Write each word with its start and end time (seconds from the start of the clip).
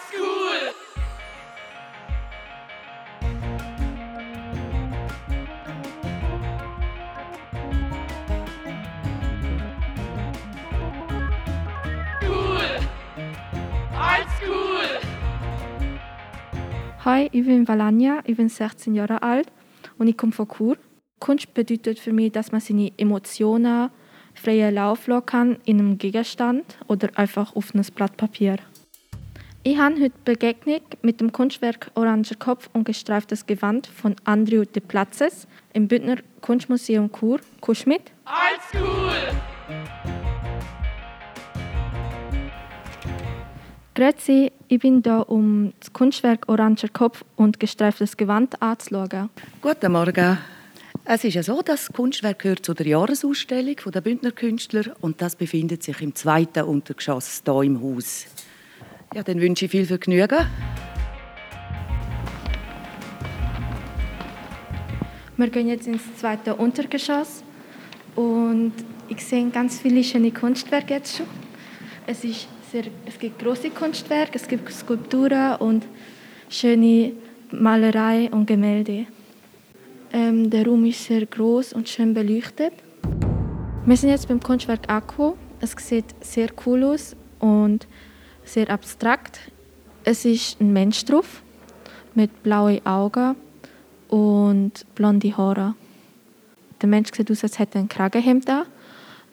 Oldschool! 0.00 0.72
Hi, 17.04 17.28
ich 17.32 17.44
bin 17.44 17.68
Valania, 17.68 18.20
ich 18.24 18.36
bin 18.36 18.48
16 18.48 18.94
Jahre 18.94 19.22
alt 19.22 19.52
und 19.98 20.08
ich 20.08 20.16
komme 20.16 20.32
von 20.32 20.48
Chur. 20.48 20.76
Kunst 21.18 21.52
bedeutet 21.52 21.98
für 21.98 22.12
mich, 22.12 22.32
dass 22.32 22.52
man 22.52 22.62
seine 22.62 22.90
Emotionen 22.96 23.90
freien 24.32 24.74
Lauf 24.74 25.06
lassen 25.06 25.26
kann 25.26 25.58
in 25.66 25.78
einem 25.78 25.98
Gegenstand 25.98 26.78
oder 26.86 27.10
einfach 27.16 27.54
auf 27.54 27.74
einem 27.74 27.84
Blatt 27.94 28.16
Papier. 28.16 28.56
Ich 29.62 29.76
habe 29.76 30.00
heute 30.00 30.14
Begegnung 30.24 30.80
mit 31.02 31.20
dem 31.20 31.32
Kunstwerk 31.32 31.90
Oranger 31.94 32.34
Kopf 32.38 32.70
und 32.72 32.84
gestreiftes 32.84 33.44
Gewand 33.44 33.86
von 33.86 34.16
Andrew 34.24 34.64
de 34.64 34.80
Platzes 34.80 35.46
im 35.74 35.86
Bündner 35.86 36.16
Kunstmuseum 36.40 37.10
Chur. 37.12 37.40
Du 37.60 37.72
mit? 37.84 38.00
Oldschool! 38.24 39.12
Grüezi, 43.94 44.50
ich 44.68 44.78
bin 44.78 45.02
hier, 45.04 45.28
um 45.28 45.74
das 45.78 45.92
Kunstwerk 45.92 46.48
Oranger 46.48 46.88
Kopf 46.90 47.22
und 47.36 47.60
gestreiftes 47.60 48.16
Gewand 48.16 48.62
anzuschauen. 48.62 49.28
Guten 49.60 49.92
Morgen. 49.92 50.38
Es 51.04 51.22
ist 51.24 51.34
ja 51.34 51.42
so, 51.42 51.60
das 51.60 51.92
Kunstwerk 51.92 52.38
gehört 52.38 52.64
zu 52.64 52.72
der 52.72 52.86
Jahresausstellung 52.86 53.76
der 53.92 54.00
Bündner 54.00 54.32
Künstler 54.32 54.96
und 55.02 55.20
das 55.20 55.36
befindet 55.36 55.82
sich 55.82 56.00
im 56.00 56.14
zweiten 56.14 56.64
Untergeschoss 56.64 57.42
hier 57.44 57.60
im 57.60 57.82
Haus. 57.82 58.24
Ja, 59.12 59.24
dann 59.24 59.40
wünsche 59.40 59.64
ich 59.64 59.72
viel 59.72 59.86
Vergnügen. 59.86 60.46
Wir 65.36 65.48
gehen 65.48 65.66
jetzt 65.66 65.88
ins 65.88 66.02
zweite 66.16 66.54
Untergeschoss 66.54 67.42
und 68.14 68.72
ich 69.08 69.24
sehe 69.24 69.48
ganz 69.50 69.80
viele 69.80 70.04
schöne 70.04 70.30
Kunstwerke 70.30 70.94
jetzt 70.94 71.16
schon. 71.16 71.26
Es, 72.06 72.22
ist 72.22 72.46
sehr, 72.70 72.84
es 73.04 73.18
gibt 73.18 73.40
große 73.40 73.70
Kunstwerke, 73.70 74.32
es 74.34 74.46
gibt 74.46 74.72
Skulpturen 74.72 75.56
und 75.56 75.84
schöne 76.48 77.12
Malerei 77.50 78.28
und 78.30 78.46
Gemälde. 78.46 79.06
Ähm, 80.12 80.50
der 80.50 80.66
Raum 80.66 80.84
ist 80.84 81.04
sehr 81.04 81.26
groß 81.26 81.72
und 81.72 81.88
schön 81.88 82.14
beleuchtet. 82.14 82.74
Wir 83.86 83.96
sind 83.96 84.10
jetzt 84.10 84.28
beim 84.28 84.38
Kunstwerk 84.38 84.88
Akku. 84.88 85.34
Es 85.60 85.72
sieht 85.72 86.14
sehr 86.20 86.50
cool 86.64 86.84
aus 86.84 87.16
und 87.40 87.88
sehr 88.50 88.68
abstrakt. 88.70 89.38
Es 90.04 90.24
ist 90.24 90.60
ein 90.60 90.72
Mensch 90.72 91.04
drauf 91.04 91.42
mit 92.14 92.42
blauen 92.42 92.84
Augen 92.84 93.36
und 94.08 94.84
blonde 94.94 95.36
Haare. 95.36 95.74
Der 96.82 96.88
Mensch 96.88 97.10
sieht 97.14 97.30
aus, 97.30 97.44
als 97.44 97.58
hätte 97.58 97.78
er 97.78 97.82
ein 97.82 97.88
Kragenhemd 97.88 98.50
an. 98.50 98.64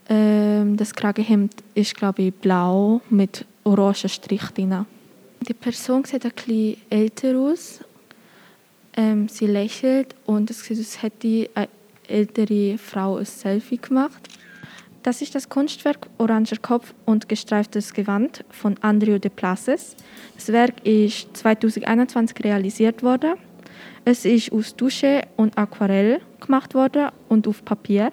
Ähm, 0.10 0.78
das 0.78 0.94
Kragenhemd 0.94 1.54
ist, 1.74 1.96
glaube 1.96 2.24
ich, 2.24 2.34
blau 2.34 3.02
mit 3.10 3.46
orangen 3.64 4.10
Strich 4.10 4.44
drin. 4.54 4.86
Die 5.48 5.54
Person 5.54 6.04
sieht 6.04 6.26
ein 6.26 6.32
bisschen 6.32 6.78
älter 6.90 7.38
aus. 7.38 7.80
Ähm, 8.96 9.28
sie 9.30 9.48
lächelt 9.48 10.16
und 10.26 10.50
es 10.52 10.64
sieht 10.64 10.80
aus, 10.80 10.86
als 10.86 11.04
hätte 11.04 11.50
eine 11.56 11.70
ältere 12.08 12.78
Frau 12.78 13.18
ein 13.18 13.26
Selfie 13.26 13.78
gemacht. 13.78 14.27
Das 15.08 15.22
ist 15.22 15.36
das 15.36 15.48
Kunstwerk 15.48 16.10
Oranger 16.18 16.58
Kopf 16.62 16.94
und 17.06 17.30
gestreiftes 17.30 17.94
Gewand 17.94 18.44
von 18.50 18.76
Andrew 18.82 19.20
de 19.20 19.32
Places. 19.32 19.96
Das 20.36 20.50
Werk 20.50 20.86
ist 20.86 21.30
2021 21.38 22.44
realisiert 22.44 23.02
worden. 23.04 23.36
Es 24.04 24.26
ist 24.26 24.52
aus 24.52 24.76
Dusche 24.76 25.22
und 25.38 25.58
Aquarell 25.58 26.20
gemacht 26.42 26.74
worden 26.74 27.08
und 27.30 27.48
auf 27.48 27.64
Papier. 27.64 28.12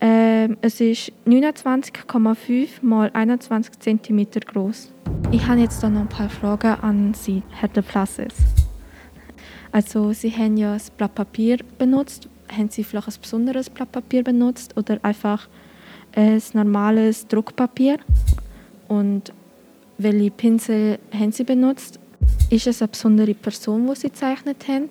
Ähm, 0.00 0.56
es 0.62 0.80
ist 0.80 1.12
29,5 1.26 2.68
mal 2.80 3.10
21 3.12 3.78
cm 3.78 4.28
groß. 4.46 4.90
Ich 5.30 5.46
habe 5.46 5.60
jetzt 5.60 5.82
noch 5.82 5.90
ein 5.90 6.08
paar 6.08 6.30
Fragen 6.30 6.80
an 6.80 7.12
Sie, 7.12 7.42
Herr 7.50 7.68
de 7.68 7.82
Places. 7.82 8.32
Also, 9.72 10.14
Sie 10.14 10.30
haben 10.30 10.56
ja 10.56 10.72
das 10.72 10.88
Blatt 10.88 11.14
Papier 11.14 11.58
benutzt. 11.76 12.30
Haben 12.50 12.70
Sie 12.70 12.82
vielleicht 12.82 13.08
ein 13.08 13.20
besonderes 13.20 13.68
Blatt 13.68 13.92
Papier 13.92 14.24
benutzt 14.24 14.74
oder 14.74 14.98
einfach 15.02 15.48
ein 16.18 16.42
normales 16.52 17.28
Druckpapier? 17.28 17.98
Und 18.88 19.32
welche 19.98 20.30
Pinsel 20.30 20.98
haben 21.12 21.32
Sie 21.32 21.44
benutzt? 21.44 22.00
Ist 22.50 22.66
es 22.66 22.82
eine 22.82 22.88
besondere 22.88 23.34
Person, 23.34 23.86
die 23.86 23.94
Sie 23.94 24.08
gezeichnet 24.08 24.66
haben? 24.66 24.88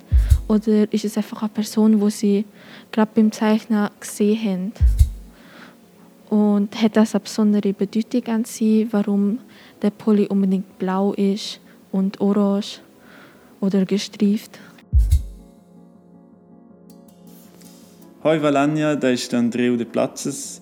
Oder 0.47 0.91
ist 0.91 1.05
es 1.05 1.17
einfach 1.17 1.41
eine 1.41 1.49
Person, 1.49 1.99
die 1.99 2.09
Sie 2.09 2.45
gerade 2.91 3.11
beim 3.13 3.31
Zeichnen 3.31 3.89
gesehen 3.99 4.37
haben? 4.45 4.73
Und 6.29 6.81
hat 6.81 6.95
das 6.95 7.13
eine 7.13 7.21
besondere 7.21 7.73
Bedeutung 7.73 8.25
an 8.27 8.45
Sie, 8.45 8.87
warum 8.91 9.39
der 9.81 9.91
Pulli 9.91 10.27
unbedingt 10.27 10.77
blau 10.77 11.13
ist 11.13 11.59
und 11.91 12.19
orange 12.21 12.79
oder 13.59 13.85
gestreift? 13.85 14.59
Hoi 18.23 18.41
Valania, 18.41 18.95
da 18.95 19.09
ist 19.09 19.33
Andreu 19.33 19.77
de 19.77 19.85
Platzes. 19.85 20.61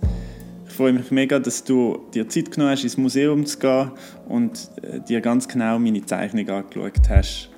Ich 0.75 0.78
freue 0.78 0.91
mich 0.91 1.09
mega, 1.09 1.40
dass 1.40 1.63
du 1.63 2.06
dir 2.13 2.28
Zeit 2.28 2.52
genommen 2.52 2.72
hast, 2.72 2.84
ins 2.84 2.97
Museum 2.97 3.46
zu 3.46 3.59
gehen 3.59 3.91
und 4.28 4.69
äh, 4.81 5.00
dir 5.00 5.22
ganz 5.22 5.47
genau 5.47 5.80
meine 5.80 6.06
Zeichnung 6.06 6.50
angeschaut 6.50 7.08
hast. 7.08 7.50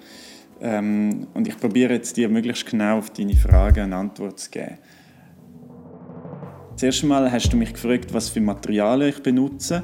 Ähm, 0.61 1.25
und 1.33 1.47
ich 1.47 1.57
probiere 1.57 1.94
jetzt 1.94 2.16
dir 2.16 2.29
möglichst 2.29 2.67
genau 2.67 3.00
auf 3.00 3.09
deine 3.09 3.35
Fragen 3.35 3.85
eine 3.85 3.95
Antwort 3.95 4.39
zu 4.39 4.51
geben. 4.51 4.77
Zuerst 6.75 7.01
einmal 7.01 7.31
hast 7.31 7.51
du 7.51 7.57
mich 7.57 7.73
gefragt, 7.73 8.13
was 8.13 8.29
für 8.29 8.39
Materialien 8.39 9.09
ich 9.09 9.23
benutze. 9.23 9.81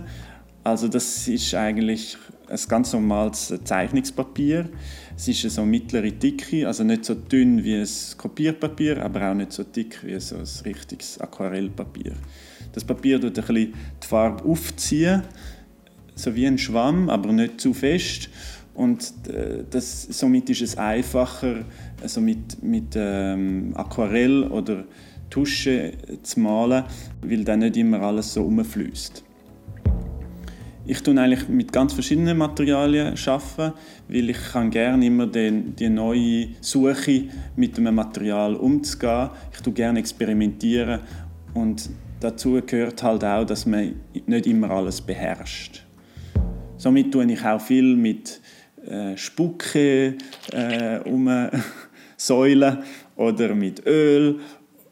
Also 0.64 0.88
das 0.88 1.28
ist 1.28 1.56
eigentlich 1.56 2.16
ein 2.48 2.60
ganz 2.68 2.94
normales 2.94 3.52
Zeichnungspapier. 3.64 4.70
Es 5.18 5.28
ist 5.28 5.42
so 5.50 5.66
mittlere 5.66 6.12
Dicke, 6.12 6.68
also 6.68 6.84
nicht 6.84 7.04
so 7.04 7.16
dünn 7.16 7.64
wie 7.64 7.78
ein 7.78 7.90
Kopierpapier, 8.16 9.04
aber 9.04 9.32
auch 9.32 9.34
nicht 9.34 9.54
so 9.54 9.64
dick 9.64 10.04
wie 10.04 10.20
so 10.20 10.36
ein 10.36 10.48
richtiges 10.66 11.20
Aquarellpapier. 11.20 12.14
Das 12.74 12.84
Papier 12.84 13.22
tut 13.22 13.38
ein 13.38 13.56
die 13.56 14.08
Farbe 14.08 14.44
aufziehen, 14.44 15.22
so 16.16 16.36
wie 16.36 16.46
ein 16.46 16.58
Schwamm, 16.58 17.10
aber 17.10 17.32
nicht 17.32 17.62
zu 17.62 17.74
fest. 17.74 18.30
Und 18.74 19.14
äh, 19.28 19.64
das, 19.70 20.04
somit 20.04 20.50
ist 20.50 20.62
es 20.62 20.78
einfacher, 20.78 21.64
also 22.02 22.20
mit, 22.20 22.62
mit 22.64 22.96
ähm, 22.96 23.72
Aquarell 23.76 24.44
oder 24.44 24.86
Tusche 25.30 25.94
zu 26.24 26.40
malen, 26.40 26.84
weil 27.22 27.44
dann 27.44 27.60
nicht 27.60 27.78
immer 27.78 28.02
alles 28.02 28.34
so 28.34 28.44
umfließt. 28.44 29.24
Ich 30.86 31.02
tue 31.02 31.20
eigentlich 31.20 31.48
mit 31.48 31.72
ganz 31.72 31.94
verschiedenen 31.94 32.38
Materialien 32.38 33.16
arbeiten, 33.26 33.74
weil 34.10 34.30
ich 34.30 34.38
kann 34.52 34.70
gerne 34.70 35.06
immer 35.06 35.28
den, 35.28 35.76
die 35.76 35.90
neue 35.90 36.50
Suche 36.60 37.30
mit 37.56 37.78
einem 37.78 37.96
Material 37.96 38.56
umzugehen. 38.56 39.30
Ich 39.54 39.62
tue 39.62 39.72
gerne 39.72 40.00
experimentieren 40.00 41.00
und 41.54 41.90
dazu 42.24 42.62
gehört 42.66 43.04
halt 43.04 43.24
auch, 43.24 43.46
dass 43.46 43.66
man 43.66 43.96
nicht 44.26 44.48
immer 44.48 44.72
alles 44.72 45.02
beherrscht. 45.02 45.84
Somit 46.78 47.12
tue 47.12 47.32
ich 47.32 47.44
auch 47.46 47.62
viel 47.62 47.96
mit 47.96 48.42
äh, 48.86 49.16
Spucke 49.18 50.16
äh, 50.52 51.00
umsäulen 51.00 52.80
oder 53.16 53.56
mit 53.56 53.86
Öl 53.86 54.40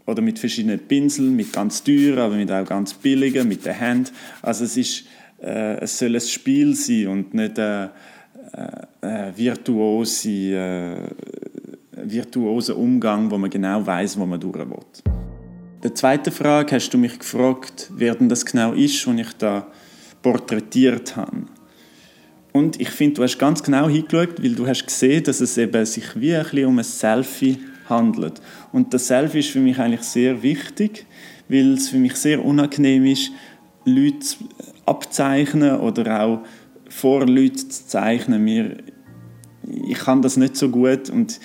oder 0.06 0.22
mit 0.22 0.40
verschiedenen 0.40 0.80
Pinseln, 0.80 1.36
mit 1.36 1.54
ganz 1.54 1.84
teuren, 1.84 2.20
aber 2.20 2.36
mit 2.36 2.52
auch 2.52 2.66
ganz 2.66 2.94
billigen, 2.94 3.48
mit 3.48 3.66
der 3.66 3.80
Hand. 3.80 4.12
Also 4.42 4.66
es 4.66 4.78
ist 4.78 5.06
äh, 5.42 5.80
es 5.80 5.98
soll 5.98 6.16
ein 6.16 6.22
Spiel 6.22 6.76
sein 6.76 7.08
und 7.08 7.34
nicht 7.34 7.58
ein 7.58 7.90
äh, 8.54 9.08
äh, 9.08 9.32
virtuose, 9.36 10.30
äh, 10.30 11.10
virtuoser 12.04 12.78
Umgang, 12.78 13.32
wo 13.32 13.38
man 13.38 13.50
genau 13.50 13.86
weiß, 13.86 14.20
wo 14.20 14.26
man 14.26 14.40
durch 14.40 14.60
will. 14.60 15.21
Der 15.84 15.96
zweite 15.96 16.30
Frage 16.30 16.76
hast 16.76 16.92
du 16.92 17.00
mich 17.00 17.18
gefragt, 17.18 17.90
wer 17.96 18.14
denn 18.14 18.30
das 18.30 18.46
genau 18.46 18.74
ist, 18.74 19.08
was 19.08 19.16
ich 19.16 19.34
da 19.40 19.66
porträtiert 20.22 21.16
habe. 21.16 21.48
Und 22.52 22.80
ich 22.80 22.90
finde, 22.92 23.16
du 23.16 23.24
hast 23.24 23.40
ganz 23.40 23.64
genau 23.64 23.90
hingeschaut, 23.90 24.44
weil 24.44 24.54
du 24.54 24.68
hast 24.68 24.86
gesehen, 24.86 25.24
dass 25.24 25.42
es 25.42 25.58
eben 25.58 25.84
sich 25.88 26.06
wie 26.20 26.36
ein 26.36 26.44
bisschen 26.44 26.66
um 26.68 26.78
ein 26.78 26.84
Selfie 26.84 27.58
handelt. 27.90 28.42
Und 28.72 28.94
das 28.94 29.08
Selfie 29.08 29.40
ist 29.40 29.50
für 29.50 29.60
mich 29.60 29.80
eigentlich 29.80 30.04
sehr 30.04 30.44
wichtig, 30.44 31.08
weil 31.50 31.74
es 31.74 31.90
für 31.90 31.98
mich 31.98 32.16
sehr 32.16 32.46
unangenehm 32.46 33.06
ist, 33.08 33.32
Leute 33.84 34.28
abzeichnen 34.86 35.80
oder 35.80 36.22
auch 36.22 36.42
vor 36.90 37.26
Leuten 37.26 37.58
zu 37.58 37.88
zeichnen. 37.88 38.44
Mir, 38.44 38.78
ich 39.64 39.98
kann 39.98 40.22
das 40.22 40.38
nicht 40.38 40.56
so 40.58 40.70
gut 40.70 41.10
und 41.10 41.40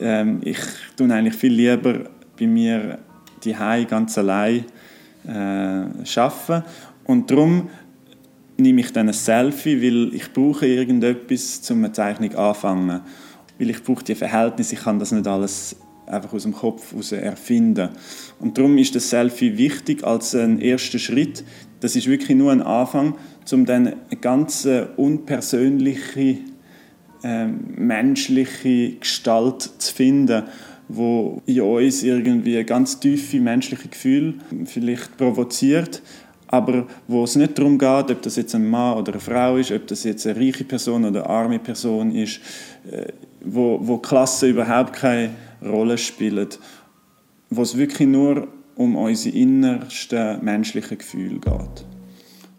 ähm, 0.00 0.40
ich 0.42 0.58
tue 0.96 1.12
eigentlich 1.12 1.34
viel 1.34 1.52
lieber 1.52 2.08
bei 2.38 2.46
mir 2.46 2.98
die 3.44 3.54
ganz 3.86 4.18
allein 4.18 4.64
äh, 5.26 5.30
arbeiten. 5.30 6.64
Und 7.04 7.30
darum 7.30 7.68
nehme 8.56 8.80
ich 8.80 8.92
dann 8.92 9.08
ein 9.08 9.14
Selfie, 9.14 9.82
weil 9.82 10.14
ich 10.14 10.32
brauche 10.32 10.66
irgendetwas, 10.66 11.68
um 11.70 11.78
eine 11.78 11.92
Zeichnung 11.92 12.34
anfangen. 12.34 13.00
Weil 13.58 13.70
ich 13.70 13.82
brauche 13.82 14.04
die 14.04 14.14
Verhältnisse, 14.14 14.74
ich 14.74 14.82
kann 14.82 14.98
das 14.98 15.12
nicht 15.12 15.26
alles 15.26 15.76
einfach 16.06 16.32
aus 16.32 16.42
dem 16.42 16.52
Kopf 16.52 16.92
heraus 16.92 17.12
erfinden. 17.12 17.88
Und 18.38 18.58
darum 18.58 18.76
ist 18.78 18.94
das 18.94 19.10
Selfie 19.10 19.56
wichtig 19.56 20.04
als 20.04 20.34
ein 20.34 20.60
erster 20.60 20.98
Schritt. 20.98 21.44
Das 21.80 21.96
ist 21.96 22.06
wirklich 22.06 22.36
nur 22.36 22.52
ein 22.52 22.62
Anfang, 22.62 23.14
um 23.52 23.64
dann 23.64 23.86
eine 23.88 24.20
ganz 24.20 24.64
äh, 24.64 24.86
unpersönliche, 24.96 26.38
äh, 27.22 27.46
menschliche 27.46 28.92
Gestalt 28.96 29.62
zu 29.78 29.94
finden, 29.94 30.44
wo 30.88 31.42
in 31.46 31.60
uns 31.62 32.02
irgendwie 32.02 32.62
ganz 32.64 33.00
tiefe 33.00 33.40
menschliche 33.40 33.88
Gefühle 33.88 34.34
vielleicht 34.66 35.16
provoziert, 35.16 36.02
aber 36.48 36.86
wo 37.08 37.24
es 37.24 37.36
nicht 37.36 37.58
darum 37.58 37.78
geht, 37.78 38.10
ob 38.10 38.22
das 38.22 38.36
jetzt 38.36 38.54
ein 38.54 38.68
Mann 38.68 38.98
oder 38.98 39.12
eine 39.12 39.20
Frau 39.20 39.56
ist, 39.56 39.72
ob 39.72 39.86
das 39.86 40.04
jetzt 40.04 40.26
eine 40.26 40.38
reiche 40.38 40.64
Person 40.64 41.04
oder 41.04 41.24
eine 41.24 41.30
arme 41.30 41.58
Person 41.58 42.14
ist, 42.14 42.40
äh, 42.90 43.06
wo, 43.40 43.78
wo 43.82 43.98
Klasse 43.98 44.50
überhaupt 44.50 44.92
keine 44.92 45.30
Rolle 45.62 45.98
spielen, 45.98 46.48
wo 47.50 47.62
es 47.62 47.76
wirklich 47.76 48.08
nur 48.08 48.48
um 48.76 48.96
unsere 48.96 49.36
innersten 49.36 50.44
menschlichen 50.44 50.98
Gefühle 50.98 51.40
geht. 51.40 51.84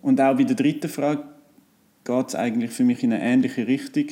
Und 0.01 0.21
auch 0.21 0.35
bei 0.35 0.43
der 0.43 0.55
dritten 0.55 0.89
Frage 0.89 1.23
geht 2.03 2.27
es 2.27 2.35
eigentlich 2.35 2.71
für 2.71 2.83
mich 2.83 3.03
in 3.03 3.13
eine 3.13 3.23
ähnliche 3.23 3.67
Richtung. 3.67 4.05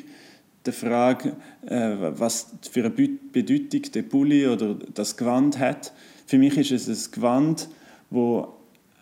Die 0.65 0.71
Frage, 0.71 1.35
äh, 1.65 1.95
was 1.99 2.47
für 2.71 2.81
eine 2.81 2.89
Bedeutung 2.89 3.81
der 3.93 4.01
Pulli 4.03 4.47
oder 4.47 4.75
das 4.93 5.17
Gewand 5.17 5.59
hat. 5.59 5.91
Für 6.25 6.37
mich 6.37 6.57
ist 6.57 6.71
es 6.71 7.07
ein 7.07 7.11
Gewand, 7.11 7.69
wo 8.09 8.53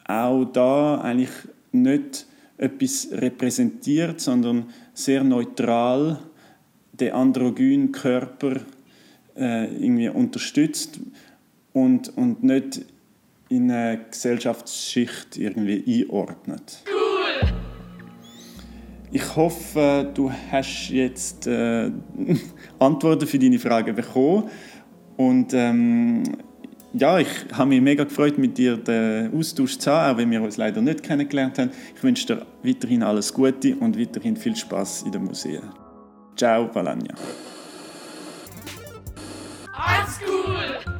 auch 0.06 0.46
da 0.46 1.02
eigentlich 1.02 1.30
nicht 1.72 2.26
etwas 2.58 3.10
repräsentiert, 3.12 4.22
sondern 4.22 4.66
sehr 4.94 5.24
neutral 5.24 6.20
den 6.94 7.14
androgynen 7.14 7.92
Körper 7.92 8.62
äh, 9.36 9.66
irgendwie 9.76 10.10
unterstützt 10.10 11.00
und, 11.74 12.16
und 12.18 12.44
nicht 12.44 12.86
in 13.50 13.72
eine 13.72 14.06
Gesellschaftsschicht 14.10 15.38
irgendwie 15.38 16.04
einordnet. 16.04 16.84
Ich 19.14 19.36
hoffe, 19.36 20.10
du 20.14 20.32
hast 20.52 20.90
jetzt 20.90 21.46
äh, 21.46 21.92
Antworten 22.80 23.28
für 23.28 23.38
deine 23.38 23.60
Fragen 23.60 23.94
bekommen 23.94 24.50
und 25.18 25.54
ähm, 25.54 26.24
ja, 26.94 27.20
ich 27.20 27.28
habe 27.54 27.70
mich 27.70 27.82
mega 27.82 28.06
gefreut, 28.06 28.38
mit 28.38 28.58
dir 28.58 28.78
den 28.78 29.38
Austausch 29.38 29.78
zu 29.78 29.92
haben, 29.92 30.14
auch 30.14 30.18
wenn 30.18 30.32
wir 30.32 30.42
uns 30.42 30.56
leider 30.56 30.82
nicht 30.82 31.04
kennengelernt 31.04 31.60
haben. 31.60 31.72
Ich 31.94 32.04
wünsche 32.04 32.26
dir 32.26 32.46
weiterhin 32.64 33.04
alles 33.04 33.34
Gute 33.34 33.76
und 33.76 34.00
weiterhin 34.00 34.38
viel 34.38 34.56
Spaß 34.56 35.04
in 35.04 35.12
den 35.12 35.26
Museen. 35.26 35.62
Ciao, 36.38 36.74
Valania. 36.74 37.14
Art 39.74 40.10
School! 40.10 40.96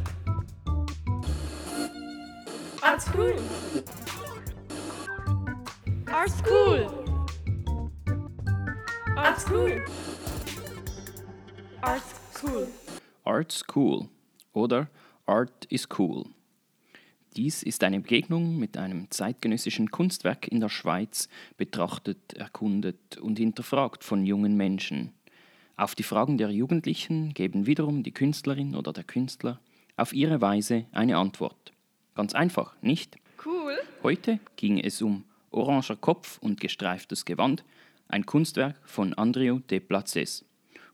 Art 2.82 3.02
School! 3.02 3.36
Art 6.08 6.30
School! 6.30 7.01
Art 9.22 9.40
School! 9.40 9.86
Art 11.82 12.02
School! 12.34 12.68
Art 13.24 13.52
School 13.52 14.10
oder 14.52 14.88
Art 15.28 15.66
is 15.66 15.88
Cool. 15.96 16.26
Dies 17.36 17.62
ist 17.62 17.84
eine 17.84 18.00
Begegnung 18.00 18.58
mit 18.58 18.78
einem 18.78 19.12
zeitgenössischen 19.12 19.92
Kunstwerk 19.92 20.48
in 20.48 20.60
der 20.60 20.70
Schweiz, 20.70 21.30
betrachtet, 21.56 22.34
erkundet 22.34 23.18
und 23.18 23.38
hinterfragt 23.38 24.04
von 24.04 24.26
jungen 24.26 24.58
Menschen. 24.58 25.14
Auf 25.78 25.94
die 25.94 26.02
Fragen 26.02 26.40
der 26.40 26.50
Jugendlichen 26.50 27.36
geben 27.36 27.68
wiederum 27.68 28.02
die 28.02 28.14
Künstlerin 28.14 28.76
oder 28.76 28.92
der 28.92 29.04
Künstler 29.04 29.60
auf 29.98 30.14
ihre 30.14 30.42
Weise 30.42 30.88
eine 30.94 31.18
Antwort. 31.18 31.74
Ganz 32.16 32.34
einfach, 32.34 32.74
nicht? 32.82 33.18
Cool! 33.46 33.78
Heute 34.02 34.40
ging 34.56 34.80
es 34.80 35.00
um 35.00 35.26
Oranger 35.52 35.96
Kopf 35.96 36.40
und 36.40 36.60
gestreiftes 36.60 37.24
Gewand, 37.24 37.64
ein 38.12 38.26
Kunstwerk 38.26 38.76
von 38.84 39.14
Andrio 39.14 39.60
de 39.60 39.80
Places, 39.80 40.46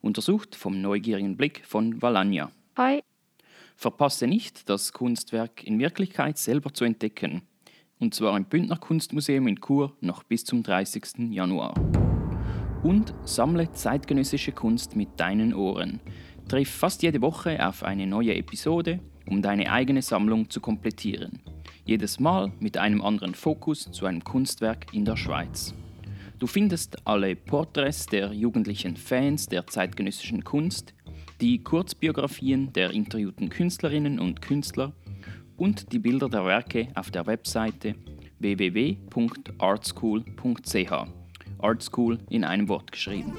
untersucht 0.01 0.55
vom 0.55 0.81
neugierigen 0.81 1.35
Blick 1.35 1.63
von 1.65 2.01
Valagna. 2.01 2.51
Hi, 2.77 3.01
Verpasse 3.79 4.25
nicht, 4.25 4.69
das 4.69 4.91
Kunstwerk 4.91 5.63
in 5.63 5.77
Wirklichkeit 5.77 6.39
selber 6.39 6.73
zu 6.73 6.83
entdecken. 6.83 7.43
Und 7.99 8.15
zwar 8.15 8.35
im 8.35 8.45
Bündner 8.45 8.77
Kunstmuseum 8.77 9.47
in 9.47 9.61
Chur 9.61 9.95
noch 10.01 10.23
bis 10.23 10.45
zum 10.45 10.63
30. 10.63 11.31
Januar. 11.31 11.75
Und 12.81 13.13
sammle 13.23 13.71
zeitgenössische 13.71 14.51
Kunst 14.51 14.95
mit 14.95 15.19
deinen 15.19 15.53
Ohren. 15.53 15.99
Triff 16.47 16.69
fast 16.69 17.03
jede 17.03 17.21
Woche 17.21 17.67
auf 17.67 17.83
eine 17.83 18.07
neue 18.07 18.33
Episode, 18.35 18.99
um 19.29 19.43
deine 19.43 19.71
eigene 19.71 20.01
Sammlung 20.01 20.49
zu 20.49 20.59
komplettieren. 20.59 21.39
Jedes 21.85 22.19
Mal 22.19 22.51
mit 22.59 22.77
einem 22.77 23.03
anderen 23.03 23.35
Fokus 23.35 23.91
zu 23.91 24.07
einem 24.07 24.23
Kunstwerk 24.23 24.91
in 24.91 25.05
der 25.05 25.17
Schweiz. 25.17 25.75
Du 26.39 26.45
findest 26.45 27.07
alle 27.07 27.35
Porträts 27.35 28.05
der 28.05 28.31
jugendlichen 28.31 28.95
Fans 28.95 29.47
der 29.47 29.65
zeitgenössischen 29.65 30.43
Kunst, 30.43 30.93
die 31.41 31.63
Kurzbiografien 31.63 32.71
der 32.73 32.91
interviewten 32.91 33.49
Künstlerinnen 33.49 34.19
und 34.19 34.43
Künstler 34.43 34.93
und 35.55 35.91
die 35.91 35.97
Bilder 35.97 36.29
der 36.29 36.45
Werke 36.45 36.89
auf 36.93 37.09
der 37.09 37.25
Webseite 37.25 37.95
www.artschool.ch. 38.37 40.91
Artschool 41.57 42.19
in 42.29 42.43
einem 42.43 42.69
Wort 42.69 42.91
geschrieben. 42.91 43.35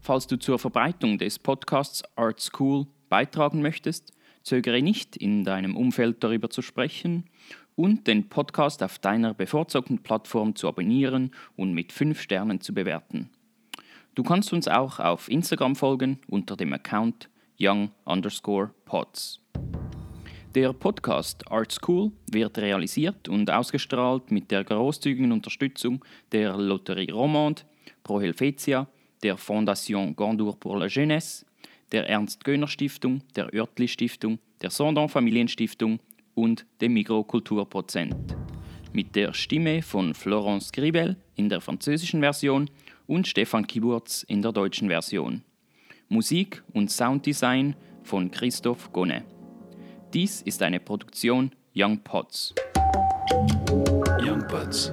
Falls 0.00 0.26
du 0.26 0.36
zur 0.36 0.58
Verbreitung 0.58 1.16
des 1.16 1.38
Podcasts 1.38 2.02
Art 2.16 2.38
School 2.38 2.86
beitragen 3.08 3.62
möchtest, 3.62 4.12
zögere 4.42 4.82
nicht, 4.82 5.16
in 5.16 5.42
deinem 5.42 5.74
Umfeld 5.74 6.22
darüber 6.22 6.50
zu 6.50 6.60
sprechen 6.60 7.30
und 7.76 8.06
den 8.06 8.28
Podcast 8.28 8.82
auf 8.82 8.98
deiner 8.98 9.34
bevorzugten 9.34 10.02
Plattform 10.02 10.54
zu 10.54 10.68
abonnieren 10.68 11.32
und 11.56 11.72
mit 11.72 11.92
5 11.92 12.20
Sternen 12.20 12.60
zu 12.60 12.74
bewerten. 12.74 13.30
Du 14.14 14.22
kannst 14.22 14.52
uns 14.52 14.68
auch 14.68 15.00
auf 15.00 15.28
Instagram 15.28 15.74
folgen 15.74 16.20
unter 16.28 16.56
dem 16.56 16.72
Account 16.72 17.28
young 17.60 17.90
pods. 18.84 19.40
Der 20.54 20.72
Podcast 20.72 21.50
Art 21.50 21.72
School 21.72 22.12
wird 22.30 22.58
realisiert 22.58 23.28
und 23.28 23.50
ausgestrahlt 23.50 24.30
mit 24.30 24.52
der 24.52 24.62
großzügigen 24.62 25.32
Unterstützung 25.32 26.04
der 26.30 26.56
Lotterie 26.56 27.10
Romande, 27.10 27.62
Pro 28.04 28.20
Helvetia, 28.20 28.86
der 29.24 29.36
Fondation 29.36 30.14
Gandour 30.14 30.56
pour 30.60 30.78
la 30.78 30.86
Jeunesse, 30.86 31.44
der 31.90 32.08
Ernst-Göhner-Stiftung, 32.08 33.22
der 33.34 33.52
Oertli-Stiftung, 33.52 34.38
der 34.62 34.70
Sondon 34.70 35.08
Familienstiftung 35.08 35.98
und 36.34 36.66
dem 36.80 36.94
Mikrokulturprozent. 36.94 38.36
Mit 38.92 39.16
der 39.16 39.32
Stimme 39.34 39.82
von 39.82 40.14
Florence 40.14 40.72
Gribel 40.72 41.16
in 41.34 41.48
der 41.48 41.60
französischen 41.60 42.20
Version 42.20 42.70
und 43.06 43.26
Stefan 43.26 43.66
Kiburz 43.66 44.24
in 44.28 44.42
der 44.42 44.52
deutschen 44.52 44.88
Version. 44.88 45.42
Musik 46.08 46.62
und 46.72 46.90
Sounddesign 46.90 47.74
von 48.02 48.30
Christoph 48.30 48.92
Gonne. 48.92 49.24
Dies 50.12 50.42
ist 50.42 50.62
eine 50.62 50.80
Produktion 50.80 51.50
Young 51.74 51.98
Pots. 51.98 52.54
Young 54.20 54.46
Buds. 54.48 54.92